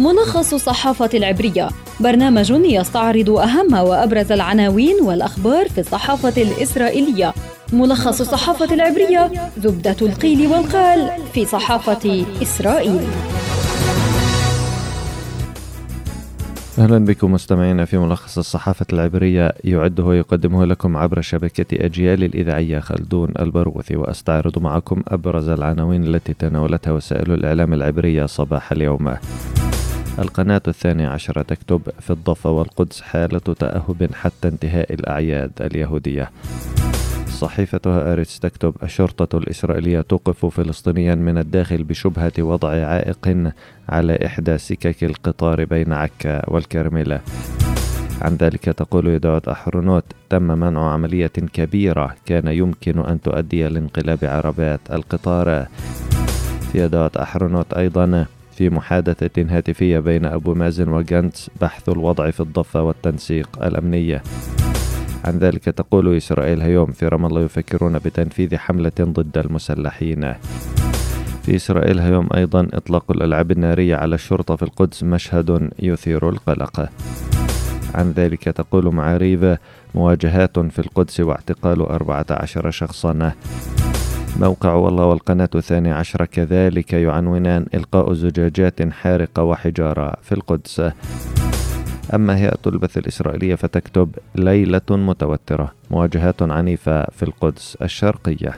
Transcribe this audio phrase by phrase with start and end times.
[0.00, 1.68] ملخص الصحافة العبرية.
[2.00, 7.34] برنامج يستعرض أهم وأبرز العناوين والأخبار في الصحافة الإسرائيلية.
[7.72, 13.00] ملخص الصحافة العبرية زبدة القيل والقال في صحافة إسرائيل.
[16.78, 19.52] أهلا بكم مستمعينا في ملخص الصحافة العبرية.
[19.64, 26.92] يعده ويقدمه لكم عبر شبكة أجيال الإذاعية خلدون البرغوثي وأستعرض معكم أبرز العناوين التي تناولتها
[26.92, 29.14] وسائل الإعلام العبرية صباح اليوم.
[30.20, 36.30] القناة الثانية عشرة تكتب في الضفة والقدس حالة تأهب حتى انتهاء الأعياد اليهودية.
[37.28, 43.52] صحيفة هآرتس تكتب الشرطة الإسرائيلية توقف فلسطينيا من الداخل بشبهة وضع عائق
[43.88, 47.20] على إحدى سكك القطار بين عكا والكرملة
[48.22, 54.80] عن ذلك تقول يدعوت أحرنوت تم منع عملية كبيرة كان يمكن أن تؤدي لانقلاب عربات
[54.92, 55.66] القطار.
[56.72, 58.26] في يدعوت أحرنوت أيضا
[58.60, 64.22] في محادثة هاتفية بين أبو مازن وجانتس بحث الوضع في الضفة والتنسيق الأمنية.
[65.24, 70.34] عن ذلك تقول إسرائيل هيوم في رام الله يفكرون بتنفيذ حملة ضد المسلحين.
[71.42, 76.88] في إسرائيل هيوم أيضا إطلاق الألعاب النارية على الشرطة في القدس مشهد يثير القلق.
[77.94, 79.58] عن ذلك تقول معاريف
[79.94, 83.32] مواجهات في القدس واعتقال 14 شخصا.
[84.36, 90.82] موقع والله والقناة الثانية عشرة كذلك يعنونان إلقاء زجاجات حارقة وحجارة في القدس.
[92.14, 98.54] أما هيئة البث الإسرائيلية فتكتب ليلة متوترة مواجهات عنيفة في القدس الشرقية.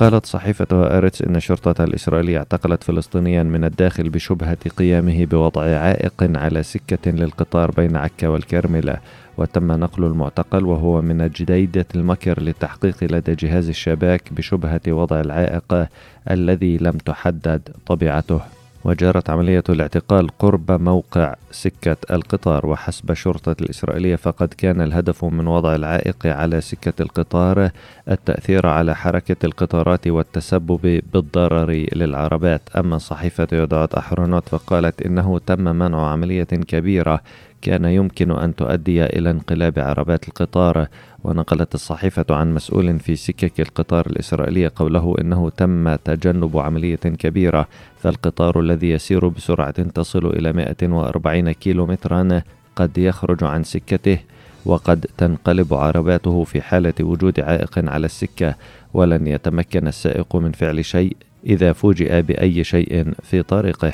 [0.00, 6.62] قالت صحيفة هآرتس إن الشرطة الإسرائيلية اعتقلت فلسطينيا من الداخل بشبهة قيامه بوضع عائق على
[6.62, 8.96] سكة للقطار بين عكا والكرملة
[9.38, 15.86] وتم نقل المعتقل وهو من جديدة المكر للتحقيق لدى جهاز الشباك بشبهة وضع العائق
[16.30, 18.40] الذي لم تحدد طبيعته.
[18.84, 22.66] وجرت عملية الاعتقال قرب موقع سكة القطار.
[22.66, 27.70] وحسب الشرطة الإسرائيلية فقد كان الهدف من وضع العائق على سكة القطار
[28.08, 32.62] التأثير على حركة القطارات والتسبب بالضرر للعربات.
[32.76, 37.20] أما صحيفة يدعوت أحرونوت فقالت إنه تم منع عملية كبيرة
[37.62, 40.86] كان يمكن أن تؤدي إلى انقلاب عربات القطار
[41.24, 47.68] ونقلت الصحيفة عن مسؤول في سكك القطار الإسرائيلية قوله إنه تم تجنب عملية كبيرة
[47.98, 52.42] فالقطار الذي يسير بسرعة تصل إلى 140 كيلومترا
[52.76, 54.18] قد يخرج عن سكته
[54.64, 58.54] وقد تنقلب عرباته في حالة وجود عائق على السكة
[58.94, 61.16] ولن يتمكن السائق من فعل شيء
[61.46, 63.92] إذا فوجئ بأي شيء في طريقه.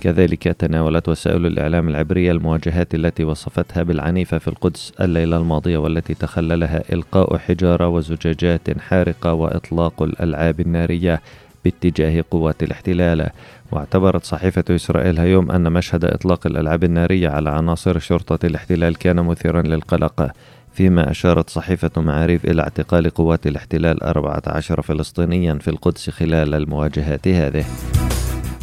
[0.00, 6.82] كذلك تناولت وسائل الإعلام العبرية المواجهات التي وصفتها بالعنيفة في القدس الليلة الماضية والتي تخللها
[6.92, 11.20] إلقاء حجارة وزجاجات حارقة وإطلاق الألعاب النارية
[11.64, 13.30] باتجاه قوات الاحتلال.
[13.72, 19.62] واعتبرت صحيفة إسرائيل هيوم أن مشهد إطلاق الألعاب النارية على عناصر شرطة الاحتلال كان مثيرا
[19.62, 20.30] للقلق.
[20.74, 27.64] فيما أشارت صحيفة معاريف إلى اعتقال قوات الاحتلال 14 فلسطينيا في القدس خلال المواجهات هذه.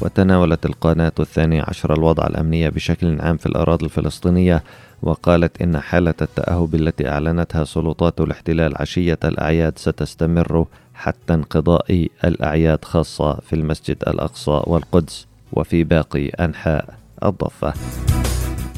[0.02, 4.64] وتناولت القناة الثانية عشر الوضع الأمنية بشكل عام في الأراضي الفلسطينية
[5.02, 13.34] وقالت إن حالة التأهب التي أعلنتها سلطات الاحتلال عشية الأعياد ستستمر حتى انقضاء الأعياد خاصة
[13.34, 17.74] في المسجد الأقصى والقدس وفي باقي أنحاء الضفة.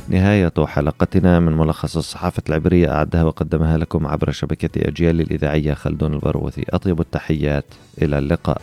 [0.09, 6.65] نهاية حلقتنا من ملخص الصحافة العبرية أعدها وقدمها لكم عبر شبكة أجيال الإذاعية خلدون البروثي.
[6.69, 7.65] أطيب التحيات
[8.01, 8.61] إلى اللقاء.